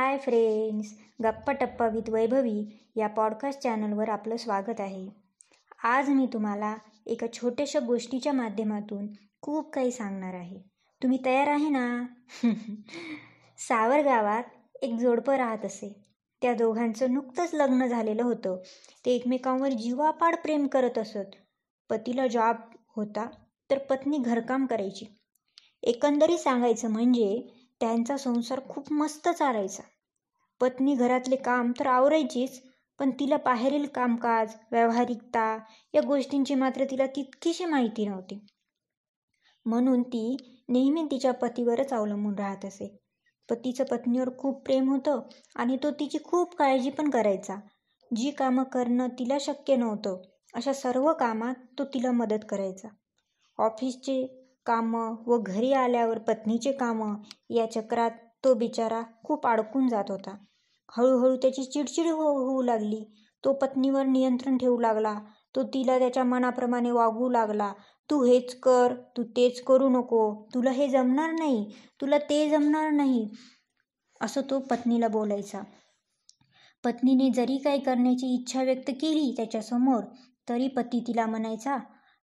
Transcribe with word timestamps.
Hi 0.00 0.18
friends 0.18 0.94
गप्पा 1.24 1.52
टप्पा 1.52 1.88
with 1.88 2.10
Vaibhavi 2.10 2.64
या 2.96 3.06
पॉडकास्ट 3.06 3.60
चॅनलवर 3.60 4.08
आपलं 4.08 4.36
स्वागत 4.36 4.80
आहे. 4.80 5.10
आज 5.84 6.08
मी 6.08 6.26
तुम्हाला 6.32 6.76
एका 7.06 7.26
छोट्याशा 7.32 7.78
गोष्टीच्या 7.78 8.32
माध्यमातून 8.32 9.06
खूप 9.40 9.72
काही 9.72 9.90
सांगणार 9.90 10.34
आहे. 10.34 10.58
तुम्ही 11.02 11.18
तयार 11.24 11.46
आहे 11.46 11.68
ना? 11.68 12.02
सावर 13.58 14.04
गावात 14.04 14.42
एक 14.82 14.94
जोडपं 14.94 15.34
राहत 15.34 15.64
असे. 15.64 16.04
त्या 16.42 16.54
दोघांचं 16.54 17.14
नुकतंच 17.14 17.50
लग्न 17.54 17.86
झालेलं 17.86 18.22
होतं. 18.22 18.56
ते 19.06 19.10
एकमेकांवर 19.10 19.68
जीवापाड 19.68 20.36
प्रेम 20.36 20.66
करत 20.66 20.98
असत. 20.98 21.36
पतीला 21.90 22.26
जॉब 22.26 22.56
होता 22.96 23.26
तर 23.70 23.78
पत्नी 23.78 24.18
घरकाम 24.18 24.66
करायची. 24.66 25.06
एकंदरीत 25.82 26.38
सांगायचं 26.38 26.90
म्हणजे 26.90 27.56
त्यांचा 27.80 28.16
संसार 28.16 28.60
खूप 28.68 28.92
मस्त 28.92 29.28
चालायचा. 29.28 29.82
पत्नी 30.60 30.94
घरातले 30.94 31.36
काम 31.36 31.72
तर 31.78 31.86
आवरायचीच 31.86 32.60
पण 32.98 33.10
तिला 33.10 33.36
बाहेरील 33.36 33.86
कामकाज 33.86 34.54
व्यावहारिकता 34.72 35.58
या 35.94 36.00
गोष्टींची 36.00 36.54
मात्र 36.54 36.84
तिला 36.84 37.06
तितकीशी 37.06 37.64
माहिती 37.64 38.06
नव्हती. 38.06 38.38
म्हणून 39.66 40.02
ती 40.02 40.36
नेहमी 40.68 41.04
तिच्या 41.04 41.32
पतीवरच 41.32 41.92
अवलंबून 41.92 42.34
राहत 42.34 42.64
असे. 42.64 42.96
पतीचं 43.48 43.84
पत्नीवर 43.84 44.28
खूप 44.38 44.62
प्रेम 44.64 44.90
होतं 44.90 45.20
आणि 45.56 45.76
तो 45.82 45.90
तिची 45.90 46.18
खूप 46.24 46.54
काळजी 46.54 46.90
पण 46.90 47.10
करायचा. 47.10 47.56
जी 48.10 48.30
कामं 48.30 48.64
करणं 48.64 49.08
तिला 49.08 49.36
शक्य 49.40 49.76
नव्हतं 49.76 50.20
अशा 50.54 50.72
सर्व 50.72 51.12
कामात 51.12 51.54
तो 51.78 51.84
तिला 51.84 52.10
मदत 52.10 52.44
करायचा. 52.48 52.88
ऑफिसचे 53.58 54.39
कामं 54.66 55.14
व 55.26 55.38
घरी 55.38 55.72
आल्यावर 55.72 56.18
पत्नीचे 56.18 56.72
कामं 56.72 57.14
या 57.50 57.70
चक्रात 57.70 58.10
तो 58.44 58.54
बिचारा 58.54 59.02
खूप 59.24 59.46
अडकून 59.46 59.88
जात 59.88 60.10
होता. 60.10 60.36
हळूहळू 60.96 61.36
त्याची 61.36 61.64
चिडचिड 61.64 62.06
हो 62.06 62.32
होऊ 62.38 62.62
लागली. 62.62 63.04
तो 63.44 63.52
पत्नीवर 63.52 64.06
नियंत्रण 64.06 64.56
ठेवू 64.56 64.78
लागला. 64.78 65.18
तो 65.56 65.62
तिला 65.62 65.98
त्याच्या 65.98 66.24
मनाप्रमाणे 66.24 66.90
वागवू 66.90 67.28
लागला. 67.28 67.72
तू 68.10 68.22
हेच 68.24 68.54
कर 68.60 68.94
तू 69.16 69.22
तेच 69.36 69.62
करू 69.62 69.88
नको. 69.88 70.48
तुला 70.54 70.70
हे 70.70 70.88
जमणार 70.88 71.30
नाही. 71.30 71.64
तुला 72.00 72.18
ते 72.18 72.48
जमणार 72.50 72.90
नाही. 72.90 73.28
असं 74.20 74.40
तो 74.50 74.58
पत्नीला 74.58 75.08
बोलायचा. 75.08 75.62
पत्नीने 76.84 77.30
जरी 77.30 77.56
काही 77.58 77.80
करण्याची 77.80 78.34
इच्छा 78.34 78.62
व्यक्त 78.62 78.90
केली 78.90 79.34
त्याच्यासमोर 79.36 80.00
तरी 80.48 80.68
पती 80.68 81.00
तिला 81.00 81.26
म्हणायचा 81.26 81.76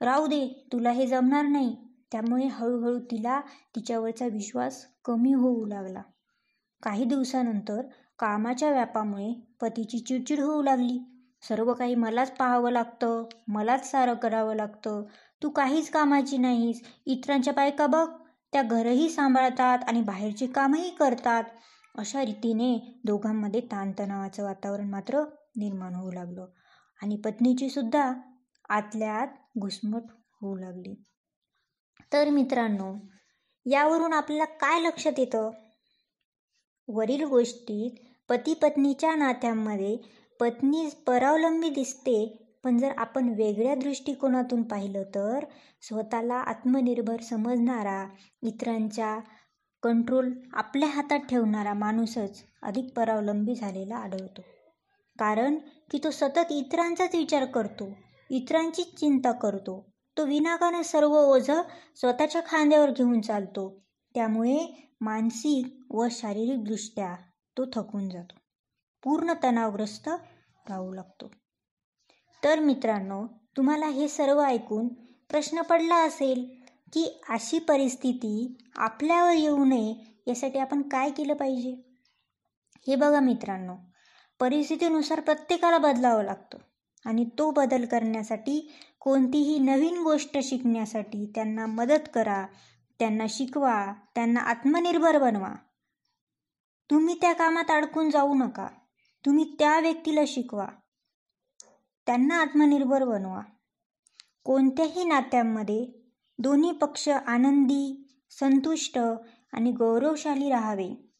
राहू 0.00 0.26
दे 0.26 0.68
तुला 0.72 0.90
हे 0.90 1.06
जमणार 1.06 1.44
नाही. 1.44 1.74
त्यामुळे 2.12 2.46
हळूहळू 2.46 2.98
तिला 2.98 3.40
तिच्यावरचा 3.76 4.26
विश्वास 4.26 4.86
कमी 5.04 5.32
होऊ 5.32 5.64
लागला. 5.66 6.02
काही 6.82 7.04
दिवसानंतर 7.04 7.80
कामाच्या 8.18 8.70
व्यापामुळे 8.70 9.32
पतीची 9.60 9.98
चिडचिड 9.98 10.40
होऊ 10.40 10.62
लागली. 10.62 10.98
सर्व 11.48 11.72
काही 11.74 11.94
मलाच 11.94 12.30
पाहावं 12.36 12.70
लागतं 12.70 13.24
मलाच 13.48 13.90
सारं 13.90 14.14
करावं 14.14 14.54
लागतं. 14.54 15.02
तू 15.42 15.50
काहीच 15.50 15.90
कामाची 15.90 16.36
नाहीस. 16.36 16.82
इतरांच्या 17.06 17.52
बायका 17.52 17.86
बघ? 17.86 18.06
त्या 18.52 18.62
घरही 18.62 19.08
सांभाळतात 19.10 19.78
आणि 19.88 20.02
बाहेरचे 20.02 20.46
कामही 20.46 20.90
करतात. 20.90 21.44
अशा 21.98 22.24
रीतीने 22.24 23.00
दोघांमध्ये 23.04 23.60
ताणतणावाचं 23.60 24.42
वातावरण 24.42 24.88
मात्र 24.90 25.22
निर्माण 25.56 25.94
होऊ 25.94 26.10
लागलं 26.12 26.46
आणि 27.02 27.16
पत्नीची 27.16 27.68
सुद्धा 27.70 28.12
आतल्या 28.68 29.14
आत 29.14 29.26
घुसमट 29.58 30.02
होऊ 30.40 30.56
लागली. 30.56 30.94
तर 32.12 32.30
मित्रांनो 32.30 32.94
यावरून 33.66 34.12
आपल्याला 34.12 34.44
काय 34.44 34.80
लक्षात 34.80 35.18
येतं? 35.18 35.50
वरील 36.88 37.24
गोष्टीत 37.24 37.90
पती 38.28 38.54
पत्नीच्या 38.54 39.14
नात्यांमध्ये 39.14 39.96
पत्नी 40.40 40.88
परावलंबी 41.06 41.70
दिसते. 41.70 42.38
पण 42.64 42.78
जर 42.78 42.92
आपण 42.96 43.28
वेगळ्या 43.28 43.74
दृष्टिकोनातून 43.74 44.62
पाहिलं 44.62 45.02
तर 45.02 45.44
स्वतःला 45.82 46.34
आत्मनिर्भर 46.34 47.20
समजणारा 47.20 48.06
इतरांच्या 48.42 49.18
कंट्रोल 49.82 50.32
आपल्या 50.52 50.88
हातात 50.88 51.18
ठेवणारा 51.18 51.74
माणूसच 51.74 52.42
अधिक 52.62 52.92
परावलंबी 52.96 53.54
झालेला 53.54 53.96
आढळतो. 53.96 54.42
कारण 55.18 55.58
की 55.90 55.98
तो 56.04 56.10
सतत 56.10 56.52
इतरांचाच 56.52 57.14
विचार 57.14 57.44
करतो 57.44 57.96
इतरांचीच 58.30 58.94
चिंता 58.94 59.32
करतो. 59.32 59.91
तो 60.16 60.24
विनाकारण 60.24 60.82
सर्व 60.82 61.12
ओझं 61.14 61.62
स्वतःच्या 61.96 62.40
खांद्यावर 62.46 62.90
घेऊन 62.90 63.20
चालतो. 63.20 63.84
त्यामुळे 64.14 64.90
मानसिक 65.00 65.92
व 65.92 66.06
शारीरिकदृष्ट्या 66.10 67.14
तो 67.56 67.64
थकून 67.72 68.08
जातो. 68.08 68.34
पूर्ण 69.02 69.32
तणावग्रस्त 69.42 70.08
राहू 70.68 70.92
लागतो. 70.92 71.30
तर 72.44 72.58
मित्रांनो 72.58 73.26
तुम्हाला 73.56 73.86
हे 73.86 74.08
सर्व 74.08 74.40
ऐकून 74.40 74.88
प्रश्न 75.30 75.62
पडला 75.62 75.96
असेल 75.96 76.44
की 76.92 77.20
अशी 77.28 77.58
परिस्थिती 77.58 78.56
आपल्यावर 78.76 79.32
येऊ 79.32 79.64
नये 79.64 79.94
यासाठी 80.26 80.58
आपण 80.58 80.82
काय 80.82 81.10
केलं 81.10 81.34
पाहिजे? 81.34 81.70
हे 82.86 82.96
बघा 82.96 83.20
मित्रांनो 83.20 83.74
परिस्थितीनुसार 84.40 85.20
प्रत्येकाला 85.20 85.78
बदलावं 85.78 86.24
लागतं 86.24 86.58
आणि 87.04 87.24
तो 87.38 87.50
बदल 87.50 87.84
करण्यासाठी 87.84 88.72
कोणतीही 89.04 89.58
नवीन 89.58 90.02
गोष्ट 90.02 90.38
शिकण्यासाठी 90.42 91.32
त्यांना 91.34 91.66
मदत 91.66 92.08
करा 92.14 92.46
त्यांना 92.98 93.24
शिकवा 93.28 93.92
त्यांना 94.14 94.40
आत्मनिर्भर 94.40 95.18
बनवा. 95.18 95.54
तुम्ही 96.90 97.14
त्या 97.20 97.32
कामात 97.32 97.70
अडकून 97.70 98.10
जाऊ 98.10 98.34
नका. 98.34 98.68
तुम्ही 99.26 99.56
त्या 99.58 99.80
व्यक्तीला 99.80 100.20
शिकवा. 100.26 100.66
त्यांना 102.06 102.40
आत्मनिर्भर 102.40 103.04
बनवा. 103.04 103.40
कोणत्याही 104.44 105.04
नात्यांमध्ये 105.04 105.86
दोन्ही 106.38 106.72
पक्ष 106.72 107.08
आनंदी 107.08 108.08
संतुष्ट 108.30 108.98
आणि 109.52 109.72
गौरवशाली 109.72 110.50
राहावे. 110.50 111.10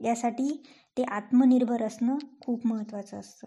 यासाठी 0.00 0.66
ते 0.98 1.02
आत्मनिर्भर 1.02 1.82
असणं 1.82 2.18
खूप 2.40 2.66
महत्त्वाचं 2.66 3.20
असतं. 3.20 3.46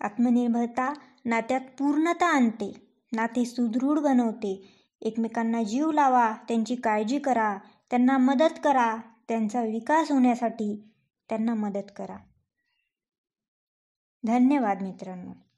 आत्मनिर्भरता 0.00 0.92
नात्यात 1.24 1.60
पूर्णता 1.60 2.26
आणते. 2.26 2.88
नाते 3.12 3.44
सुदृढ 3.44 3.98
बनवते. 3.98 4.76
एकमेकांना 5.00 5.62
जीव 5.62 5.90
लावा 5.90 6.32
त्यांची 6.48 6.74
काळजी 6.74 7.18
करा 7.18 7.58
त्यांना 7.90 8.18
मदत 8.18 8.60
करा 8.64 8.96
त्यांचा 9.28 9.62
विकास 9.62 10.12
होण्यासाठी 10.12 10.92
त्यांना 11.28 11.54
मदत 11.54 11.90
करा. 11.96 12.16
धन्यवाद 14.26 14.82
मित्रांनो. 14.82 15.49